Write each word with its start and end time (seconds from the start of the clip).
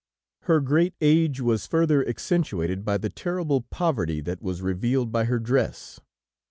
Her 0.49 0.61
great 0.61 0.95
age 0.99 1.41
was 1.41 1.67
further 1.67 2.03
accentuated 2.07 2.83
by 2.83 2.97
the 2.97 3.09
terrible 3.11 3.61
poverty 3.69 4.19
that 4.21 4.41
was 4.41 4.63
revealed 4.63 5.11
by 5.11 5.25
her 5.25 5.37
dress. 5.37 5.99